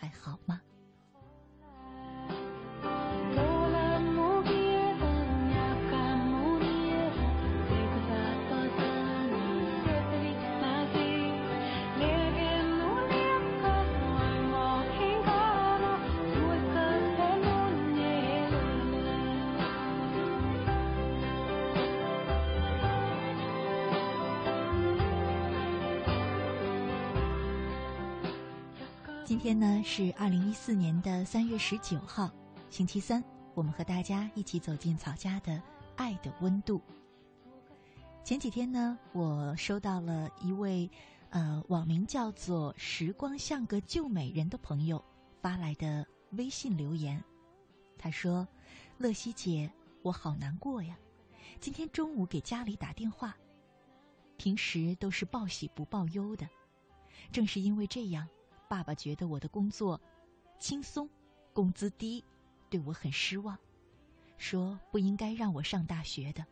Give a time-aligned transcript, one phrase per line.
[0.00, 0.62] 还好吗？
[29.30, 32.28] 今天呢是二零一四年的三月十九号，
[32.68, 33.22] 星期三。
[33.54, 35.62] 我们和大家一起走进草家的
[35.94, 36.82] 爱的温度。
[38.24, 40.90] 前几天呢，我收到了一位
[41.28, 45.00] 呃网名叫做“时光像个旧美人”的朋友
[45.40, 47.22] 发来的微信留言。
[47.96, 48.48] 他说
[48.98, 49.70] ：“乐西姐，
[50.02, 50.98] 我好难过呀！
[51.60, 53.36] 今天中午给家里打电话，
[54.36, 56.48] 平时都是报喜不报忧的，
[57.30, 58.28] 正是因为这样。”
[58.70, 60.00] 爸爸觉得我的工作
[60.60, 61.10] 轻松，
[61.52, 62.24] 工资低，
[62.68, 63.58] 对我很失望，
[64.38, 66.46] 说不应该让我上大学的。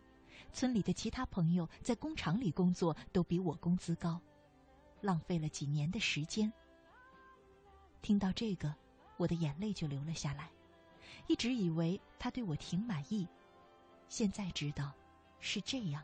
[0.52, 4.20] 村里的其他朋友在工厂里工作都比我工资高，
[5.00, 6.52] 浪费了几年的时间。
[8.02, 8.74] 听到这个，
[9.16, 10.50] 我的眼泪就流了下来。
[11.28, 13.28] 一直以为他对我挺满意，
[14.08, 14.92] 现在知道
[15.38, 16.02] 是这样，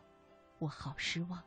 [0.61, 1.43] 我好失望。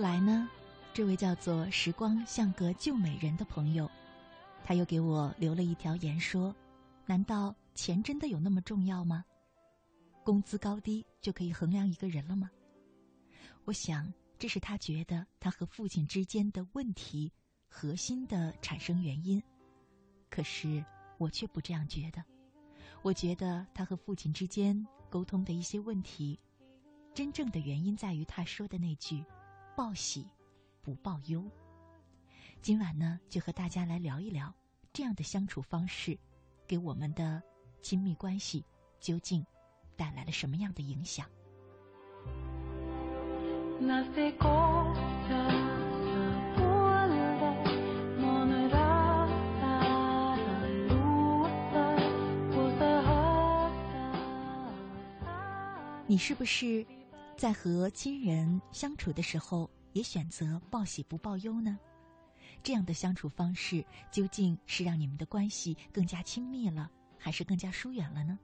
[0.00, 0.48] 后来呢，
[0.94, 3.86] 这位叫做“时光像个旧美人”的朋友，
[4.64, 6.56] 他又给我留了一条言说
[7.04, 9.22] ：“难道钱真的有那么重要吗？
[10.24, 12.50] 工资高低就可以衡量一个人了吗？”
[13.66, 17.30] 我想，这是他觉得他和父亲之间的问题
[17.68, 19.42] 核心的产生原因。
[20.30, 20.82] 可是
[21.18, 22.24] 我却不这样觉得，
[23.02, 26.40] 我觉得他和父亲之间沟通的一些问题，
[27.12, 29.22] 真正的原因在于他说的那句。
[29.80, 30.26] 报喜，
[30.82, 31.42] 不报忧。
[32.60, 34.54] 今晚呢，就和大家来聊一聊
[34.92, 36.18] 这样的相处方式，
[36.66, 37.42] 给我们的
[37.80, 38.62] 亲密关系
[39.00, 39.42] 究竟
[39.96, 41.26] 带来了什么样的影响？
[56.06, 56.86] 你是不是？
[57.36, 61.78] 在和亲人相处的时候，也选择报喜不报忧呢？
[62.62, 68.38] 这样的相处方式究竟是让你们的关系更加亲密了，还是更加疏远了呢？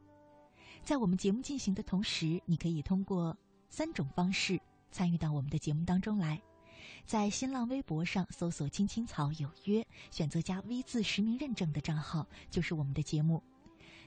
[0.82, 3.36] 在我们节目进行的同时，你可以通过
[3.68, 4.60] 三种方式
[4.90, 6.40] 参与到我们的节目当中来。
[7.04, 13.42] 在新浪微博上搜索“青青草有约”，选择加 V 字实名认证的账号，就是我们的节目。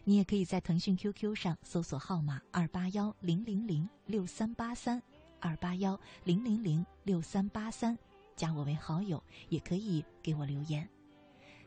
[0.06, 5.02] 你也可以在腾讯 QQ 上搜索号码二八幺零零零六三八三
[5.40, 7.98] 二八幺零零零六三八三，
[8.36, 10.88] 加我为好友，也可以给我留言。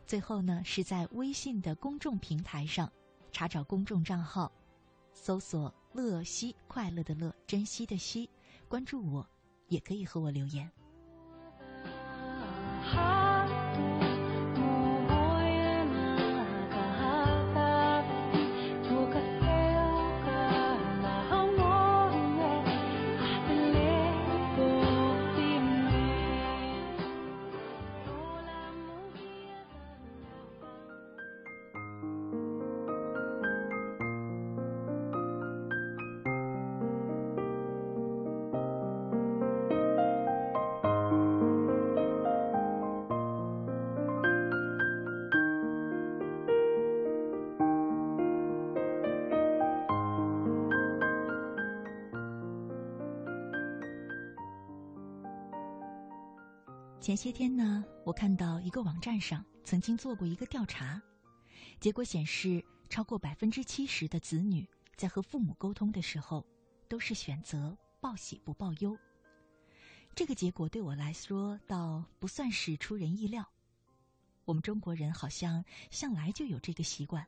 [0.07, 2.91] 最后呢，是在微信的公众平台上
[3.31, 4.51] 查找公众账号，
[5.13, 8.29] 搜索“乐西”快乐的乐，珍惜的惜，
[8.69, 9.27] 关注我，
[9.69, 10.71] 也可以和我留言。
[57.13, 60.99] 前些天呢，我看到一个网站上曾经做过一个调查，
[61.79, 64.67] 结果显示，超过百分之七十的子女
[64.97, 66.43] 在和父母沟通的时候，
[66.89, 68.97] 都是选择报喜不报忧。
[70.15, 73.47] 这个结果对我来说倒不算是出人意料。
[74.47, 77.27] 我们中国人好像向来就有这个习惯，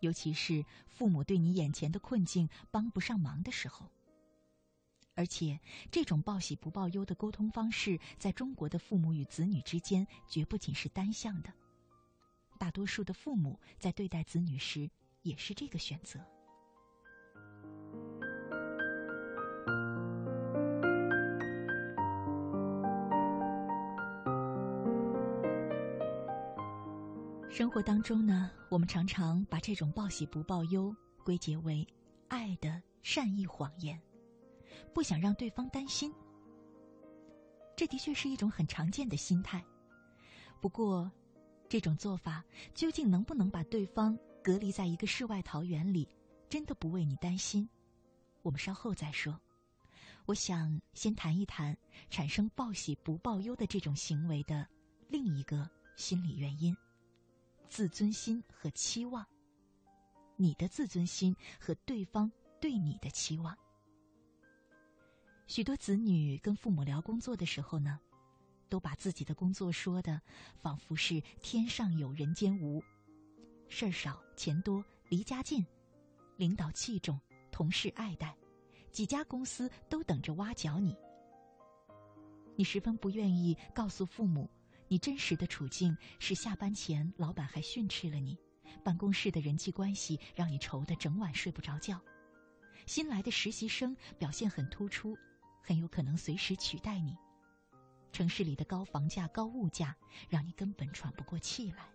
[0.00, 3.88] 尤其是父母对你眼前的困境帮不上忙的时候。
[5.18, 5.58] 而且，
[5.90, 11.52] 这种报喜不报忧的沟通方式，在中国的父母与子女之间，绝不仅是单向的。
[12.56, 14.88] 大多数的父母在对待子女时，
[15.22, 16.20] 也是这个选择。
[27.50, 30.94] 生活当中呢，我们常常把这种报喜不报忧
[31.24, 31.84] 归结为
[32.28, 34.00] 爱的善意谎言。
[34.92, 36.12] 不想让对方担心，
[37.76, 39.64] 这的确是一种很常见的心态。
[40.60, 41.10] 不过，
[41.68, 42.44] 这种做法
[42.74, 46.08] 究竟能不能把对方隔离在一个世外桃源里，
[46.48, 47.68] 真的不为你担心？
[48.42, 49.38] 我们稍后再说。
[50.26, 51.76] 我想先谈一谈
[52.10, 54.66] 产生报喜不报忧的这种行为的
[55.08, 56.76] 另一个心理原因：
[57.68, 59.26] 自尊心和期望。
[60.36, 63.56] 你的自尊心和对方对你的期望。
[65.48, 67.98] 许多子女跟父母聊工作的时候呢，
[68.68, 70.20] 都把自己的工作说的
[70.60, 72.84] 仿佛是天上有人间无，
[73.66, 75.64] 事儿少钱多离家近，
[76.36, 77.18] 领导器重
[77.50, 78.36] 同事爱戴，
[78.92, 80.94] 几家公司都等着挖角你。
[82.54, 84.50] 你十分不愿意告诉父母，
[84.86, 88.36] 你真实的处境是下班前老板还训斥了你，
[88.84, 91.98] 办公室的人际关系让你愁得整晚睡不着觉，
[92.84, 95.16] 新来的实习生表现很突出。
[95.68, 97.14] 很有可能随时取代你。
[98.10, 99.94] 城市里的高房价、高物价，
[100.26, 101.86] 让你根本喘不过气来。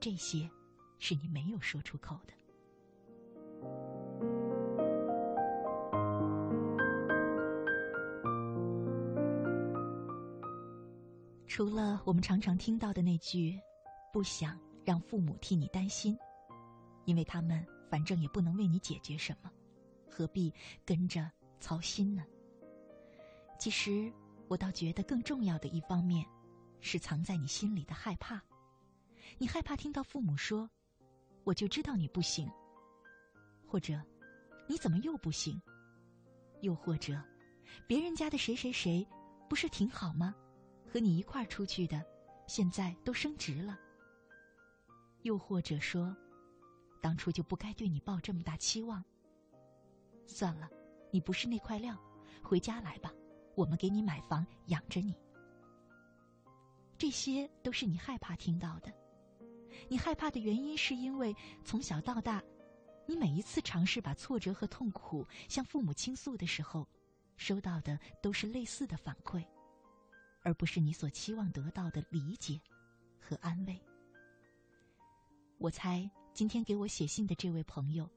[0.00, 0.50] 这些，
[0.98, 2.32] 是你没有说出口的。
[11.46, 13.60] 除了我们常常听到的那句
[14.10, 16.16] “不想让父母替你担心”，
[17.04, 19.52] 因为他们反正也不能为你解决什么，
[20.08, 20.50] 何必
[20.86, 21.30] 跟着
[21.60, 22.24] 操心呢？
[23.58, 24.12] 其实，
[24.46, 26.24] 我倒觉得更重要的一方面，
[26.80, 28.40] 是藏在你心里的害怕。
[29.36, 30.70] 你害怕听到父母说
[31.44, 32.48] ：“我就知道你不行。”
[33.66, 34.00] 或者
[34.68, 35.60] ，“你怎么又不行？”
[36.62, 37.20] 又或者
[37.86, 39.06] ，“别人家的谁谁谁，
[39.48, 40.34] 不是挺好吗？
[40.86, 42.02] 和你一块出去的，
[42.46, 43.78] 现在都升职了。”
[45.22, 46.16] 又或者说
[47.02, 49.04] ，“当初就不该对你抱这么大期望。”
[50.26, 50.70] 算了，
[51.10, 51.96] 你不是那块料，
[52.42, 53.12] 回家来吧。
[53.58, 55.12] 我们给你买房养着你，
[56.96, 58.94] 这些都是你害怕听到的。
[59.88, 61.34] 你害怕的原因是因为
[61.64, 62.40] 从小到大，
[63.04, 66.86] 你每一次尝试把挫折和痛苦向父母倾诉的时候，
[67.36, 69.44] 收到的都是类似的反馈，
[70.44, 72.60] 而不是你所期望得到的理解
[73.18, 73.76] 和安慰。
[75.58, 78.08] 我猜今天给我写信的这位朋友，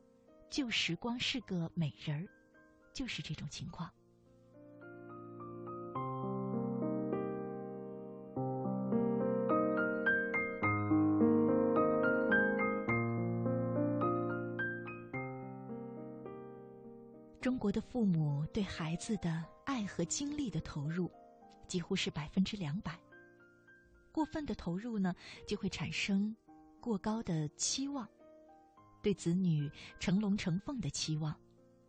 [0.52, 2.30] 旧时光是个美人儿，
[2.94, 3.92] 就是这种情况。
[17.72, 21.10] 的父母对孩子的爱和精力的投入，
[21.68, 23.00] 几乎是百分之两百。
[24.12, 25.16] 过分的投入呢，
[25.48, 26.36] 就会产生
[26.80, 28.08] 过高的期望，
[29.02, 31.34] 对子女成龙成凤的期望，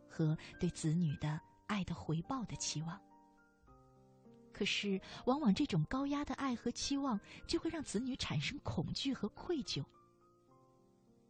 [0.07, 2.99] 和对子女的爱的回报的期望。
[4.53, 9.83] 可是，往往这种高压的爱和期望，就会让子女产生恐惧和愧疚。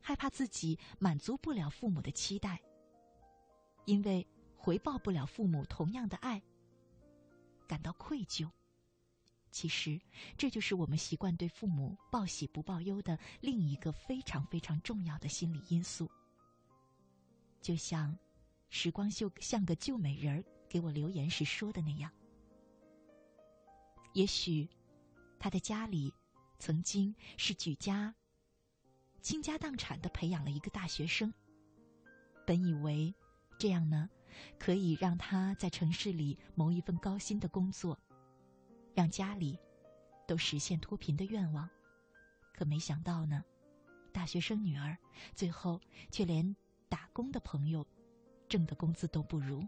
[0.01, 2.62] 害怕自己满足不了父母的期待，
[3.86, 4.27] 因为
[4.63, 6.41] 回报不了父母同样的爱，
[7.67, 8.50] 感到愧疚。
[9.51, 10.00] 其实，
[10.38, 16.10] 这就是我们习惯对父母报喜不报忧的另一个非常非常重要的心理因素。
[17.62, 18.17] 就像
[18.70, 22.10] 时光秀像个救美人儿给我留言时说的那样，
[24.13, 24.70] 也许
[25.38, 26.13] 他的家里
[26.58, 28.15] 曾经是举家
[29.22, 31.34] 倾家荡产的培养了一个大学生，
[32.48, 33.13] 本以为
[33.60, 34.10] 这样呢，
[34.57, 37.97] 可以让他在城市里谋一份高薪的工作，
[38.93, 39.59] 让家里
[40.27, 41.69] 都实现脱贫的愿望。
[42.53, 43.43] 可没想到呢，
[44.11, 44.97] 大学生女儿
[45.35, 46.55] 最后却连
[46.87, 47.85] 打工的朋友
[48.47, 49.65] 挣的工资都不如。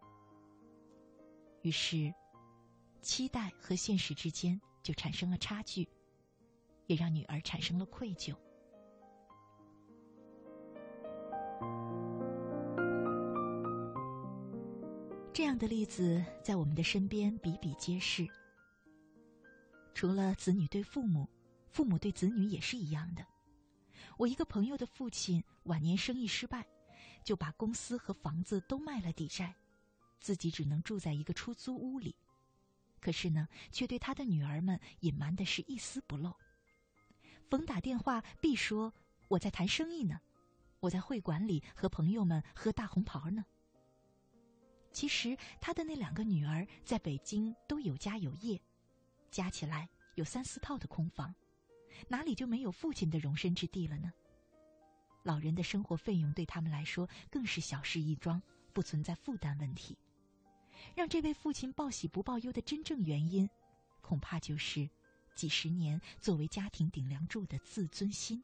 [1.62, 2.14] 于是，
[3.02, 5.90] 期待和现实之间就产生了差距，
[6.86, 8.36] 也让女儿产生了愧疚。
[15.56, 18.28] 样的例子在我们的身边比比皆是。
[19.94, 21.30] 除了子女对父母，
[21.70, 23.26] 父母对子女也是一样的。
[24.18, 26.68] 我一个朋友的父亲晚年生意失败，
[27.24, 29.56] 就把公司和房子都卖了抵债，
[30.20, 32.14] 自己只能住在一个出租屋里。
[33.00, 36.36] 可是呢，却对他的女儿们隐瞒的是一丝不漏。
[37.50, 38.94] 逢打电话必说
[39.30, 40.20] ：“我在谈生意呢，
[40.82, 43.46] 我在会馆里和朋友们喝大红袍呢。”
[44.96, 48.58] 其实他的那两个女儿在北京都有家有业，
[49.30, 51.36] 加起来有三四套的空房，
[52.08, 54.10] 哪里就没有父亲的容身之地了呢？
[55.24, 59.98] 老人的生活费用对他们来说更是小事一桩，不存在负担问题。
[60.96, 63.50] 让这位父亲报喜不报忧的真正原因，
[64.00, 64.90] 恐怕就是
[65.36, 68.42] 几十年作为家庭顶梁柱的自尊心。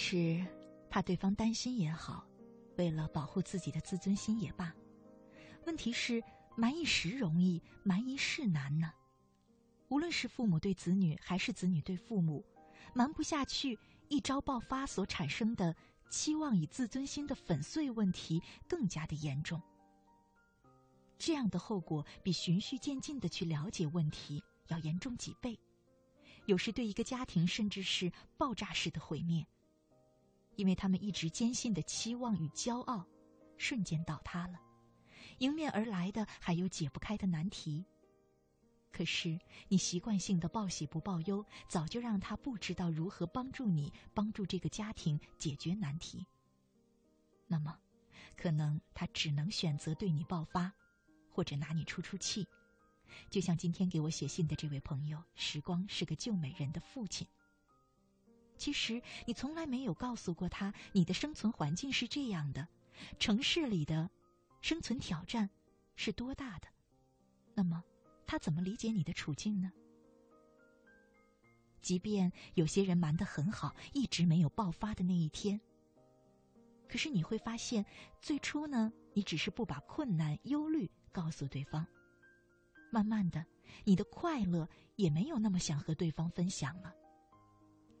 [0.00, 0.46] 是
[0.88, 2.24] 怕对方担心也好，
[2.76, 4.72] 为了保护自己的自尊心也罢，
[5.66, 6.22] 问题是
[6.56, 8.92] 瞒一时容易，瞒一世难呢。
[9.88, 12.46] 无论是父母对子女，还是子女对父母，
[12.94, 13.76] 瞒不下去，
[14.08, 15.74] 一朝爆发所产生的
[16.08, 19.60] 期望与自尊心的粉碎问题更加的严重。
[21.18, 25.58] 这样的后果比循序渐进的去了解问题要严重几倍，
[26.46, 29.44] 有时对一个家庭甚至是爆炸式的毁灭。
[30.58, 33.06] 因为他们一直坚信的期望与骄傲，
[33.56, 34.58] 瞬间倒塌了，
[35.38, 37.86] 迎面而来的还有解不开的难题。
[38.90, 39.38] 可是
[39.68, 46.26] 你习惯性的报喜不报忧，早就让他不知道如何帮助你，帮助这个家庭解决难题。
[47.46, 47.78] 那么，
[48.36, 50.72] 可能他只能选择对你爆发，
[51.30, 52.44] 或者拿你出出气。
[53.30, 57.24] 就像今天给我写信的这位朋友，时光是个救美人的父亲。
[58.58, 62.66] 其实你从来没有告诉过他，你的生存环境是这样的，
[63.18, 64.10] 城市里的
[64.60, 65.48] 生存挑战
[65.94, 66.68] 是多大的？
[67.54, 67.82] 那么
[68.26, 69.72] 他怎么理解你的处境呢？
[71.80, 75.58] 即便有些人瞒得很好，一直没有爆发的那一天，
[76.88, 77.86] 可是你会发现，
[78.20, 81.86] 最初呢，你只是不把困难、忧虑告诉对方，
[82.90, 83.46] 慢慢的，
[83.84, 86.92] 你的快乐也没有那么想和对方分享了。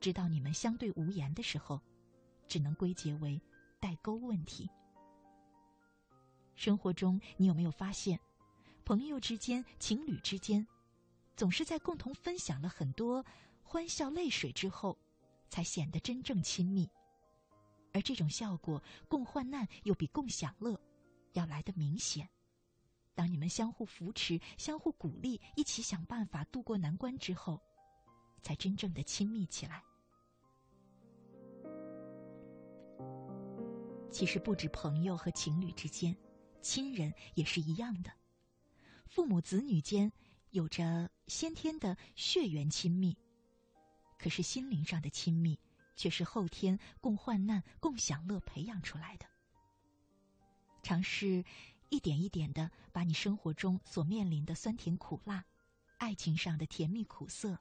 [0.00, 1.80] 直到你们相对无言的时候，
[2.46, 3.40] 只能归结为
[3.80, 4.68] 代沟问题。
[6.54, 8.18] 生活中，你有没有发现，
[8.84, 10.66] 朋友之间、情侣之间，
[11.36, 13.24] 总是在共同分享了很多
[13.62, 14.98] 欢笑泪水之后，
[15.48, 16.88] 才显得真正亲密。
[17.92, 20.78] 而这种效果，共患难又比共享乐
[21.32, 22.28] 要来的明显。
[23.14, 27.60] 当你们相互扶持、相互鼓励，一起想办法度过难关之后，
[28.42, 29.82] 才真正的亲密起来。
[34.10, 36.16] 其实不止朋友和情侣之间，
[36.60, 38.10] 亲人也是一样的。
[39.06, 40.10] 父母子女间
[40.50, 43.16] 有着先天的血缘亲密，
[44.18, 45.58] 可是心灵上的亲密
[45.94, 49.26] 却是后天共患难、共享乐培养出来的。
[50.82, 51.44] 尝试
[51.90, 55.44] 一点一点的把你生活中所面临的酸甜苦辣、
[55.98, 57.58] 爱情上的甜蜜苦涩、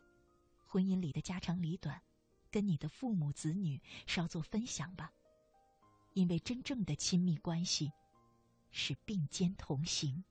[0.66, 2.02] 婚姻里的家长里短，
[2.50, 5.12] 跟你的父母子女稍作分享吧。
[6.18, 7.92] 因为真正的亲密关系，
[8.72, 10.24] 是并肩同行。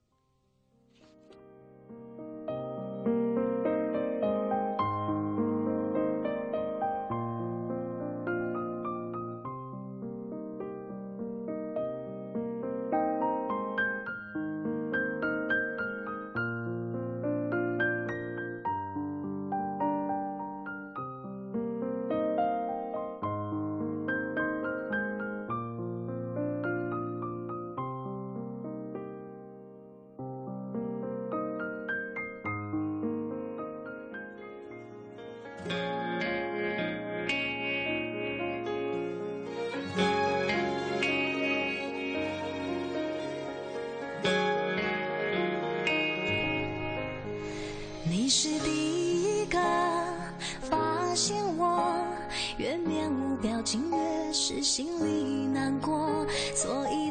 [54.66, 57.05] 心里难过所以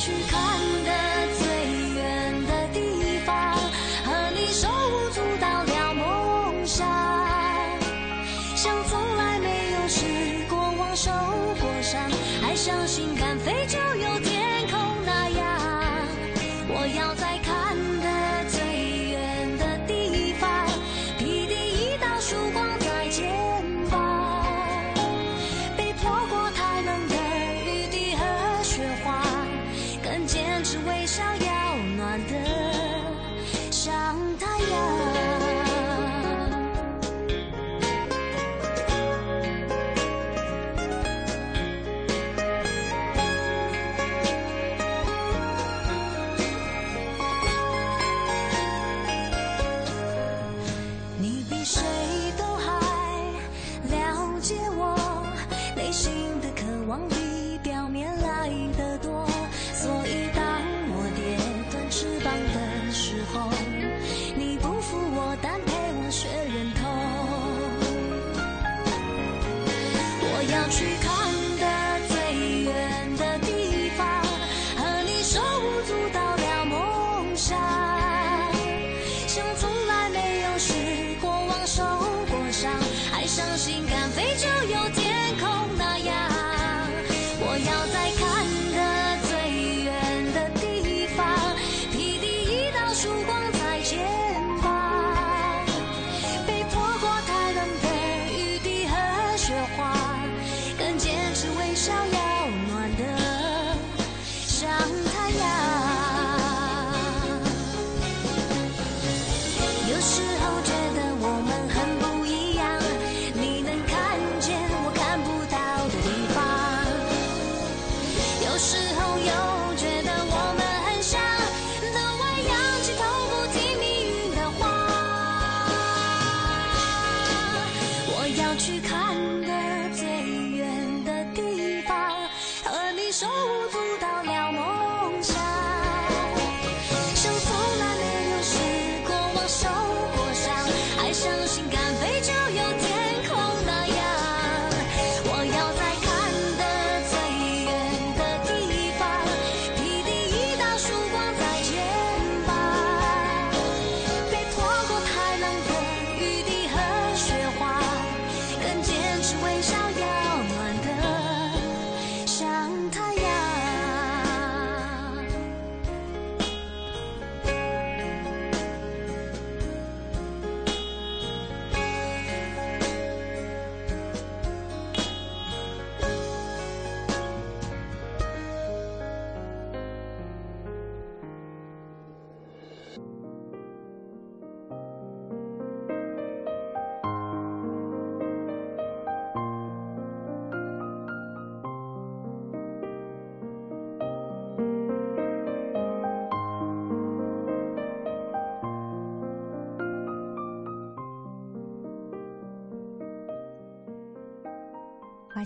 [0.00, 1.39] 去看的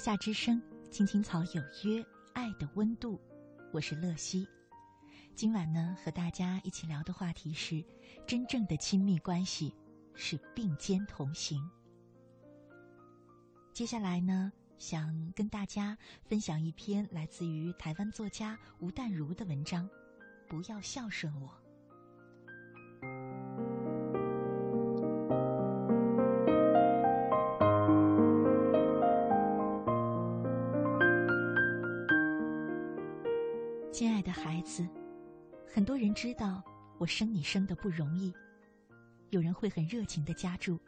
[0.04, 3.18] 夏之声青青草有约，爱的温度。
[3.72, 4.46] 我是乐西，
[5.34, 7.82] 今晚呢和大家一起聊的话题是
[8.26, 9.74] 真正的亲密关系
[10.12, 11.58] 是并肩同行。
[13.72, 19.88] 接下来呢想跟大家分享一篇来自于台湾作家吴淡如的文章，
[20.46, 21.63] 不要孝顺我。
[33.94, 34.84] 亲爱的孩子
[35.72, 36.60] 很多人知道
[36.98, 38.34] 我生你生的不容易。
[39.30, 40.80] 有人会很热情的加注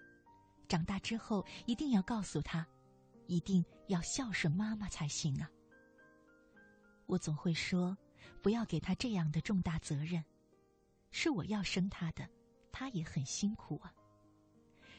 [0.66, 2.66] 长大之后一定要告诉他
[3.28, 5.48] 一定要孝顺妈妈才行啊。
[7.06, 7.96] 我总会说
[8.42, 10.24] 不要给他这样的重大责任。
[11.12, 12.28] 是我要生他的
[12.72, 13.94] 他也很辛苦啊。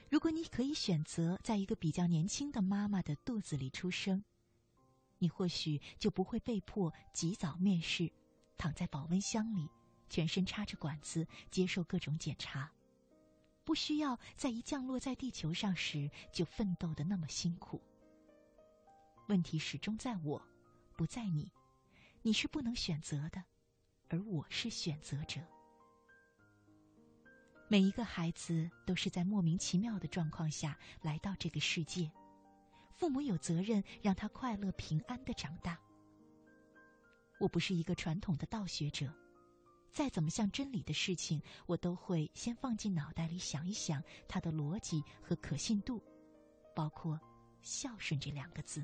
[0.10, 4.24] 如果你可以选择在一个比较年轻的妈妈的肚子里出生
[5.20, 8.12] 你或许就不会被迫及早面试，
[8.58, 9.70] 躺在保温箱里，
[10.10, 12.72] 全身插着管子接受各种检查，
[13.64, 17.82] 不需要在一降落在地球上时就奋斗的那么辛苦。
[19.28, 20.42] 问题始终在我，
[20.96, 21.52] 不在你。
[22.22, 23.44] 你是不能选择的，
[24.10, 25.40] 而我是选择者。
[27.70, 32.10] 每一个孩子都是在莫名其妙的状况下来到这个世界，
[32.98, 35.80] 父母有责任让他快乐平安的长大。
[37.40, 39.14] 我不是一个传统的道学者，
[39.94, 46.02] 再怎么像真理的事情，我都会先放进脑袋里想一想它的逻辑和可信度，
[46.76, 47.20] 包括
[47.62, 48.84] “孝顺”这两个字。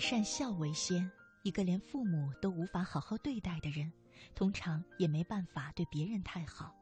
[0.00, 1.08] 善孝为先，
[1.42, 3.92] 一个连父母都无法好好对待的人，
[4.34, 6.74] 通常也没办法对别人太好，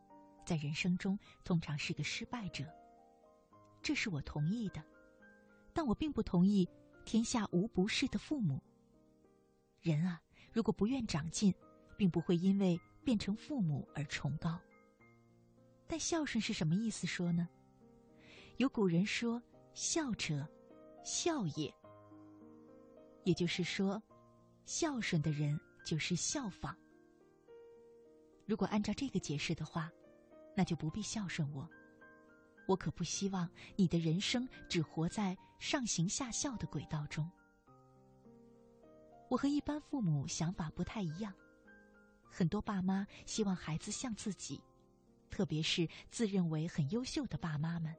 [0.46, 2.64] 在人生中通常是个失败者。
[3.82, 4.82] 这是我同意的，
[5.72, 6.68] 但我并不同意
[7.04, 8.62] “天下无不是的父母”。
[9.82, 10.20] 人啊，
[10.52, 11.52] 如果不愿长进，
[11.96, 14.58] 并不会因为变成父母而崇高。
[15.86, 17.06] 但孝顺是什么意思？
[17.06, 17.48] 说呢？
[18.58, 19.42] 有古人说
[19.74, 20.48] ：“孝者，
[21.02, 21.74] 孝也。”
[23.28, 24.02] 也就是说，
[24.64, 26.74] 孝顺的人就是效仿。
[28.46, 29.92] 如果按照这个解释的话，
[30.56, 31.68] 那就不必孝顺我。
[32.66, 37.30] 我可不希望你的人生只活在上行下效的轨道中。
[39.28, 41.30] 我和一般父母想法不太一样，
[42.30, 44.58] 很多爸妈希望孩子像自己，
[45.28, 47.94] 特别是自认为很优秀的爸妈们。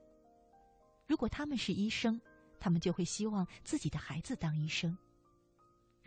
[1.06, 2.20] 如果他们是医生，
[2.60, 4.98] 他们就会希望自己的孩子当医生。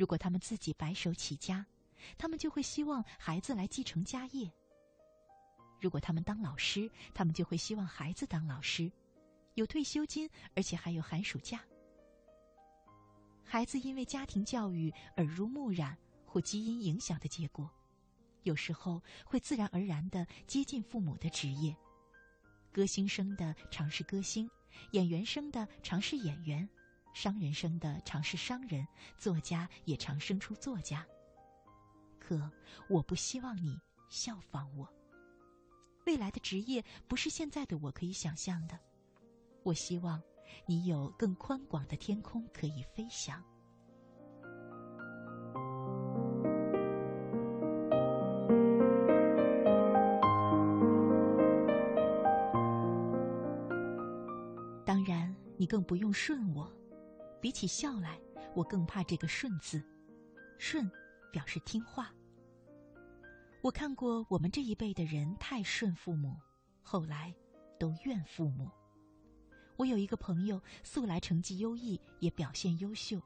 [0.03, 1.65] 如果他们自己白手起家，
[2.19, 4.51] 他们就会希望孩子来继承家业；
[5.81, 8.91] 如果他们当老师，他们就会希望孩子当老师，
[9.55, 11.61] 有退休金，而且还有寒暑假。
[13.45, 17.71] 孩子因为家庭教育耳濡目染或基因影响的结果，
[18.43, 21.77] 有时候会自然而然的接近父母的职业。
[22.73, 24.51] 歌星生的常是歌星，
[24.91, 26.69] 演员生的常是演员。
[27.13, 31.07] 商人生的常是商人，作家也常生出作家。
[32.19, 32.51] 可
[32.89, 34.89] 我不希望你效仿我。
[36.07, 38.79] 未来的职业不是现在的我可以想象的。
[39.63, 40.21] 我希望
[40.67, 43.43] 你有更宽广的天空可以飞翔。
[54.85, 56.71] 当然，你更不用顺我。
[57.43, 58.21] 比起孝来，
[58.55, 59.83] 我更怕这个“顺”字。
[60.59, 60.89] 顺，
[61.33, 62.15] 表示听话。
[63.61, 66.37] 我看过我们这一辈的人太顺父母，
[66.85, 67.35] 后来
[67.81, 68.71] 都怨父母。
[69.77, 73.21] 我有一个朋友，素来成绩优异，也表现优秀，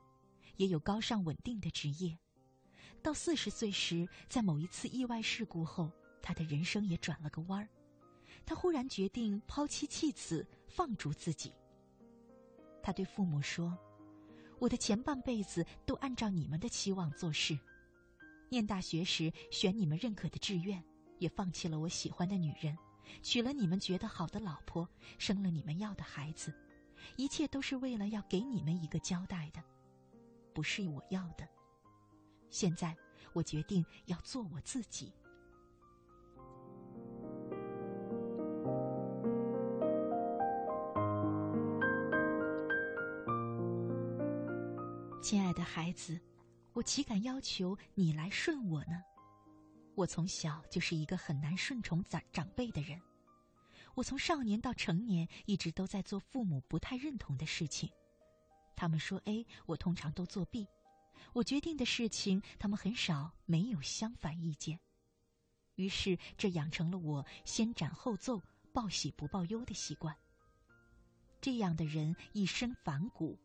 [0.57, 2.17] 也有高尚稳定的职业。
[3.03, 7.69] 到四十岁时，在某一次意外事故后，他的人生也转了个弯儿。
[8.47, 11.53] 他忽然决定抛妻弃子，放逐自己。
[12.83, 13.77] 他对父母说。
[14.59, 17.59] 我的前半辈子都按照你们的期望做事，
[18.49, 20.83] 念大学时选你们认可的志愿，
[21.19, 22.77] 也放弃了我喜欢的女人，
[23.23, 24.89] 娶了你们觉得好的老婆，
[25.19, 26.55] 生了你们要的孩子，
[27.17, 29.63] 一切都是为了要给你们一个交代的，
[30.55, 31.47] 不是我要的。
[32.49, 32.97] 现在
[33.35, 35.13] 我决定要做我自己。
[45.29, 46.21] 亲爱的孩子，
[46.73, 49.03] 我岂敢要求你来顺我呢？
[49.97, 52.97] 我从小就是一个很难顺从长长辈的人。
[53.97, 57.91] 我从少年到成年，一直都在做父母不太认同的事情。
[58.77, 60.65] 他们说 A，我通常都做 B。
[61.33, 64.79] 我决定的事情，他们很少没有相反意见。
[65.75, 68.41] 于是，这养成了我先斩后奏、
[68.73, 70.17] 报喜不报忧的习惯。
[71.41, 73.37] 这样的人一身反骨。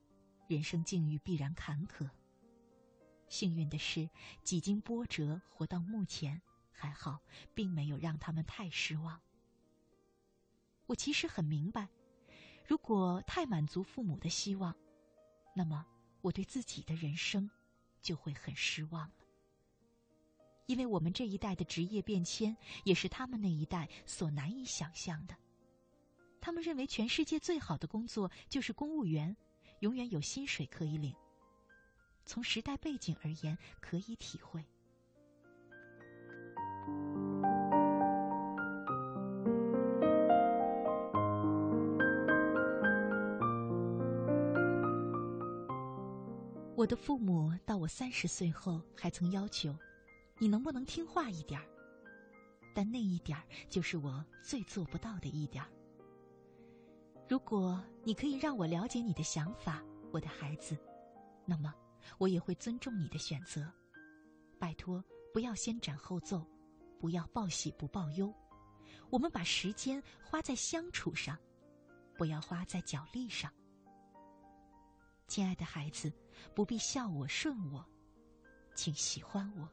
[0.52, 2.10] 人生境遇必然坎坷。
[3.30, 4.10] 幸运的是，
[4.44, 6.42] 几经波折活到目前，
[6.74, 7.22] 还好，
[7.54, 9.18] 并没有让他们太失望。
[10.88, 11.88] 我其实很明白，
[12.68, 14.76] 如果太满足父母的希望，
[15.56, 15.86] 那么
[16.20, 17.50] 我对自己的人生
[18.02, 19.16] 就会很失望了。
[20.66, 25.36] 因为我们这一代的职业变迁，也是他们那一代所难以想象的。
[26.42, 29.34] 他们认为全世界最好的工作就是公务员。
[29.82, 31.14] 永远有薪水可以领。
[32.26, 34.64] 从时代背景而言可以体会。
[46.76, 49.76] 我的父母到我三十岁后还曾要求
[50.40, 51.66] 你能不能听话一点儿？
[52.74, 55.70] 但那一点儿就是我最做不到的一点儿。
[57.32, 60.78] 如果你可以让我了解你的想法，我的孩子，
[61.46, 61.74] 那么
[62.18, 63.72] 我也会尊重你的选择。
[64.60, 65.02] 拜托，
[65.34, 66.46] 不要先斩后奏，
[67.00, 68.36] 不要报喜不报忧。
[69.10, 71.40] 我们把时间花在相处上，
[72.18, 73.50] 不要花在角力上。
[75.26, 76.12] 亲爱的孩子，
[76.54, 77.82] 不必笑我顺我，
[78.76, 79.70] 请喜欢我。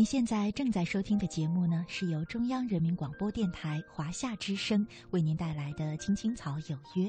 [0.00, 7.04] 您现在正在收听的节目呢，是由中央人民广播电台华夏之声为您带来的《青青草有约》，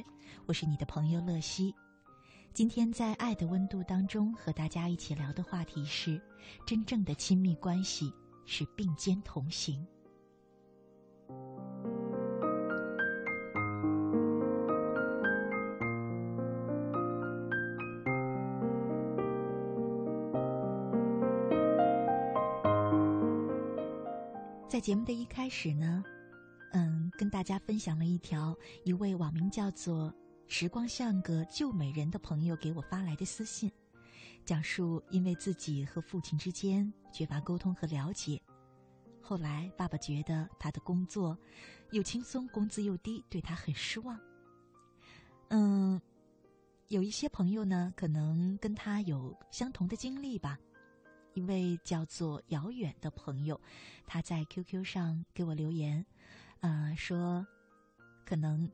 [0.45, 1.73] 我是你的朋友乐西。
[2.54, 6.21] 今天在《爱的温度》当中和大家一起聊的话题是：
[6.65, 8.12] 真正的亲密关系
[8.45, 9.88] 是并肩同行。
[24.72, 26.02] 在节目的一开始呢，
[26.72, 30.16] 嗯，跟大家分享了一条一位网名叫做
[30.48, 33.70] “时光像个旧美人”的朋友给我发来的私信，
[34.46, 38.42] 讲述因为自己和父亲之间缺乏沟通和了解，
[39.22, 41.38] 后来爸爸觉得他的工作
[41.92, 44.18] 又轻松，工资又低，对他很失望。
[45.50, 46.00] 嗯，
[46.88, 50.58] 有一些朋友呢，可能跟他有相同的经历吧。
[51.34, 53.60] 一位叫做遥远的朋友，
[54.06, 56.06] 他在 QQ 上给我留言，
[56.60, 57.46] 呃，说，
[58.26, 58.70] 可能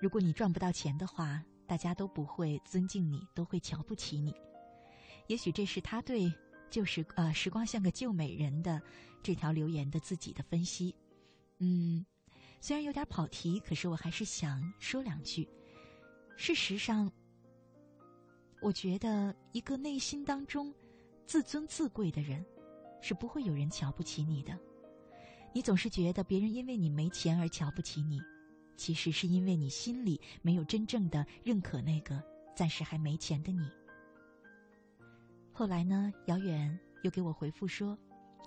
[0.00, 4.34] 如果你赚不到钱的话，大家都不会尊敬你，都会瞧不起你。
[5.26, 6.32] 也许这是他对
[6.70, 8.80] 就是呃时光像个旧美人的
[9.22, 10.94] 这条留言的自己的分析。
[11.58, 12.04] 嗯，
[12.60, 15.48] 虽然有点跑题，可是我还是想说两句。
[16.36, 17.10] 事实上，
[18.60, 20.74] 我觉得一个内心当中。
[21.26, 22.44] 自尊自贵的人，
[23.00, 24.58] 是不会有人瞧不起你的。
[25.52, 28.20] 你总是觉得别人因为你没钱而瞧不起你，
[28.76, 32.22] 其实是因为你心里没有真正的认可那个
[32.56, 33.68] 暂时还没钱的你。
[35.52, 37.96] 后来呢，遥远又给我回复说：“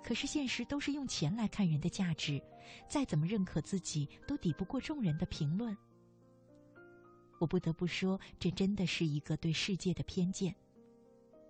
[0.03, 2.41] 可是现实都是用钱来看人的价值，
[2.89, 5.75] 再怎么认可自己，都抵不过众人的评论。”
[7.39, 10.53] 我不得不说，这真的是一个对世界的偏见。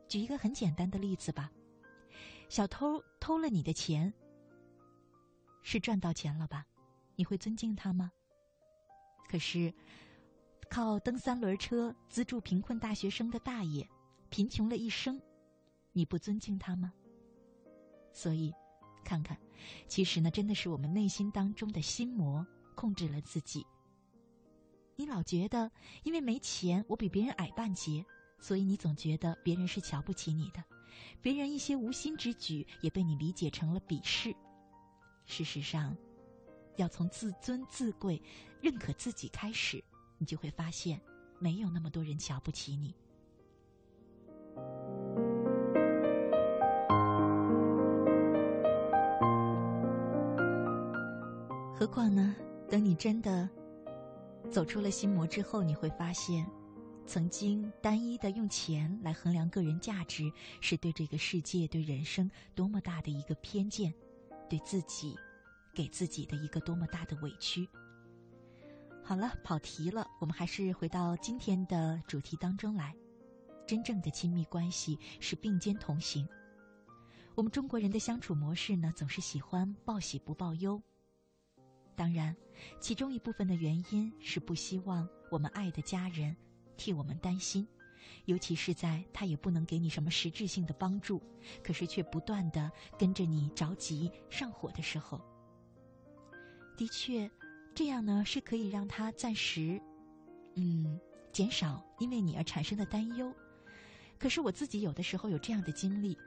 [0.07, 1.51] 举一个很简单的例子吧，
[2.49, 4.13] 小偷偷了你的钱，
[5.61, 6.65] 是赚到钱了吧？
[7.15, 8.11] 你会尊敬他吗？
[9.27, 9.73] 可是，
[10.69, 13.87] 靠蹬三轮车资助贫困大学生的大爷，
[14.29, 15.21] 贫穷了一生，
[15.91, 16.93] 你不尊敬他吗？
[18.13, 18.53] 所以，
[19.03, 19.37] 看看，
[19.87, 23.65] 其实呢，真的是我们内心当中的心魔控制了自己。
[24.95, 25.69] 你老觉得，
[26.03, 28.05] 因为没钱，我比别人矮半截。
[28.39, 30.63] 所以你总觉得别人是瞧不起你的，
[31.21, 34.33] 别人一些无心之举也被你理解成了鄙视。
[35.25, 35.95] 事实上，
[36.77, 38.21] 要从自尊自贵、
[38.61, 39.83] 认可自己开始，
[40.17, 41.01] 你就会发现，
[41.39, 42.95] 没有那么多人瞧不起你。
[51.75, 52.35] 何况呢？
[52.69, 53.49] 等你真的
[54.49, 56.45] 走出了心魔之后，你会发现。
[57.07, 63.93] 曾经单一的用钱来衡量个人价值，是对这个世界、对人生多么大的一个偏见，
[64.49, 65.17] 对自己，
[65.73, 67.67] 给自己的一个多么大的委屈。
[69.01, 72.93] 好了，跑题了，我们还是回到今天的主题当中来。
[73.65, 76.27] 真正的亲密关系是并肩同行。
[77.35, 80.81] 我们中国人的相处模式呢，总是喜欢报喜不报忧。
[81.95, 82.35] 当然，
[82.81, 86.35] 其中一部分的原因是不希望我们爱的家人。
[86.77, 87.67] 替我们担心，
[88.25, 91.21] 尤其是在他也不能给你什么实质性的帮助，
[91.63, 95.19] 可是却不断的跟着你着急上火的时候。
[96.77, 97.29] 的确，
[97.73, 99.81] 这样呢是可以让他暂时，
[100.55, 100.99] 嗯，
[101.33, 103.33] 减少因为你而产生的担忧。
[104.19, 106.17] 可是我自己有的时候有这样的经历，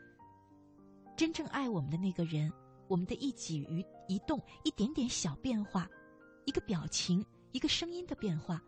[1.16, 2.52] 真正爱我们的那个人，
[2.88, 3.66] 我们的一举
[4.08, 5.88] 一动、一点点小变化，
[6.46, 8.62] 一个表情、一个声音的变化。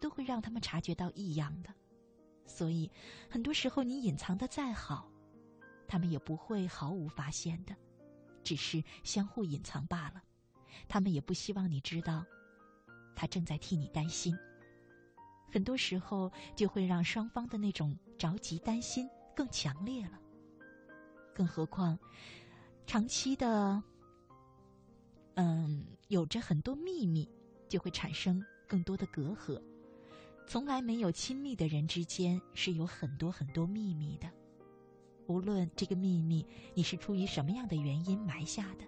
[0.00, 1.72] 都会让他们察觉到异样的，
[2.46, 2.90] 所以
[3.28, 5.10] 很多时候你隐藏的再好，
[5.88, 7.74] 他们也不会毫无发现的，
[8.42, 10.22] 只是相互隐藏罢了。
[10.88, 12.24] 他们也不希望你知道，
[13.14, 14.36] 他正在替你担心。
[15.50, 20.20] 很多时候就会让双方的那种着急担心更强烈了。
[21.34, 21.98] 更何况，
[22.86, 23.82] 长期的，
[25.34, 27.30] 嗯，有着很多秘密，
[27.68, 29.60] 就会产生更多的隔阂。
[30.46, 34.30] 从来没有亲密的人之间是有很多很多秘密的，
[35.26, 38.86] 无论这个秘密你是出于什么样的原因埋下的。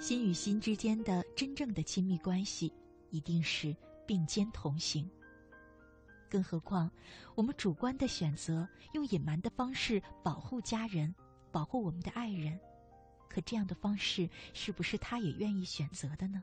[0.00, 2.72] 心与心之间的真正的亲密关系，
[3.10, 5.10] 一定是并肩同行。
[6.30, 6.88] 更何况，
[7.34, 11.12] 我们主观的选择用隐瞒的方式保护家人，
[11.50, 12.58] 保护我们的爱人，
[13.28, 16.40] 可这样的方式是不是他也愿意选择的呢？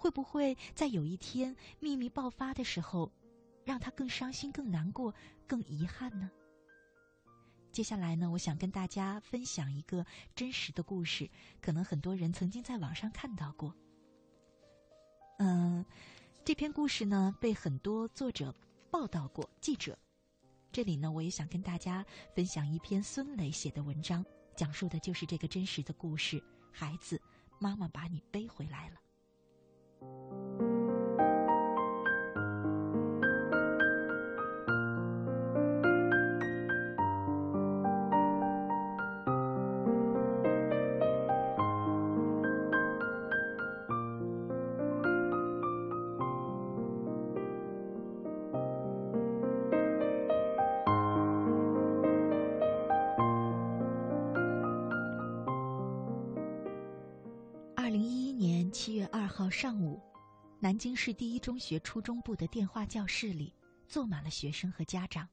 [0.00, 3.12] 会不会在有一天秘密爆发的时候，
[3.64, 5.14] 让他更伤心、更难过、
[5.46, 6.30] 更遗憾呢？
[7.70, 11.28] 接下来呢，我想跟大家分享一个真实的故事，
[11.60, 13.74] 可能很多人曾经在网上看到过。
[15.38, 15.84] 嗯。
[16.42, 18.52] 这篇故事呢，被很多作者
[18.90, 19.48] 报道过。
[19.60, 19.96] 记者，
[20.72, 24.24] 这里呢，我也想跟大家分享一篇孙磊写的文章，
[24.56, 26.42] 讲述的就是这个真实的故事。
[26.72, 27.20] 孩子，
[27.58, 28.99] 妈妈把你背回来了。
[30.00, 30.69] Thank you.
[59.48, 60.02] 上午，
[60.58, 63.54] 南京市第一中学初中部的电话教室里
[63.86, 65.28] 坐满了学生和家长。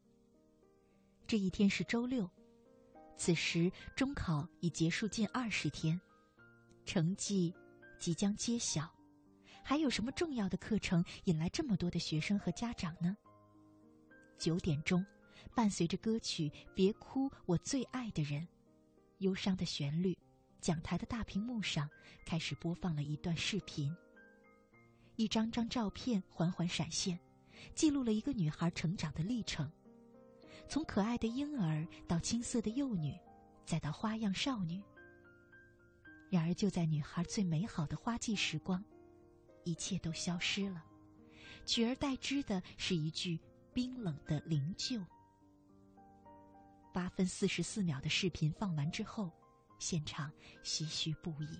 [1.25, 2.29] 这一天是周六，
[3.17, 5.99] 此时中考已结束近二十天，
[6.85, 7.53] 成绩
[7.99, 8.89] 即将揭晓，
[9.63, 13.17] 还有什么重要的课程引来这么多的学生和家长呢？
[14.37, 15.05] 九点钟，
[15.55, 18.41] 伴随着歌曲《别哭，我最爱的人》，
[19.17, 20.17] 忧伤的旋律，
[20.59, 21.89] 讲台的大屏幕上
[22.25, 23.95] 开始播放了一段视频。
[25.15, 27.19] 一张张照片缓缓闪现，
[27.73, 29.71] 记录了一个女孩成长的历程，
[30.67, 33.17] 从可爱的婴儿到青涩的幼女，
[33.65, 34.83] 再到花样少女。
[36.29, 38.83] 然而，就在女孩最美好的花季时光，
[39.63, 40.83] 一切都消失了，
[41.65, 43.39] 取而代之的是一句
[43.73, 45.03] 冰冷的灵柩。
[46.93, 49.31] 八分四十四秒的视频放完之后，
[49.79, 50.31] 现场
[50.63, 51.59] 唏嘘不已。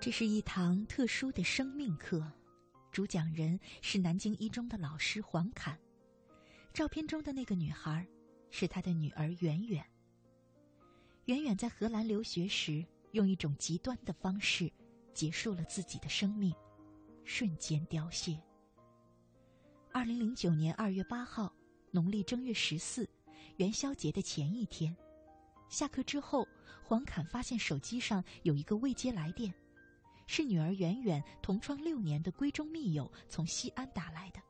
[0.00, 2.24] 这是一堂特殊的生命课，
[2.98, 5.78] 主讲人是南京一中的老师黄侃。
[6.74, 8.04] 照片中的那个女孩，
[8.50, 9.86] 是他的女儿圆圆。
[11.26, 14.68] 圆圆在荷兰留学时，用一种极端的方式
[15.14, 16.52] 结束了自己的生命，
[17.22, 18.36] 瞬间凋谢。
[19.92, 21.54] 二零零九年二月八号，
[21.92, 23.08] 农历正月十四，
[23.58, 24.92] 元宵节的前一天，
[25.68, 26.48] 下课之后，
[26.82, 29.54] 黄侃发现手机上有一个未接来电。
[30.28, 34.40] 是女儿圆圆同窗六年的闺中密友从西安打来的。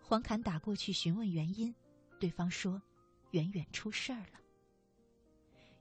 [0.00, 1.74] 黄侃打过去询问原因，
[2.20, 2.80] 对方说
[3.32, 4.38] ：“圆圆出事儿了。”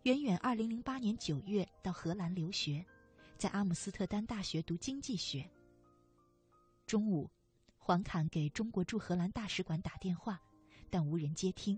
[0.03, 2.84] 圆圆二零零八年九月到荷兰留学，
[3.38, 5.47] 在阿姆斯特丹大学读经济学。
[6.88, 7.30] 中午，
[7.78, 10.41] 黄侃给中国驻荷兰大使馆打电话，
[10.89, 11.78] 但无人接听。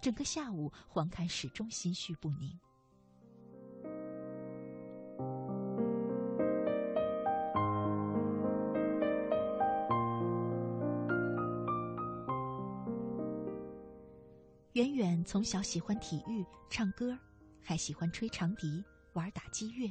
[0.00, 2.58] 整个下午，黄侃始终心绪不宁。
[14.74, 17.16] 远远从小喜欢体育、唱歌，
[17.62, 19.88] 还喜欢吹长笛、玩打击乐，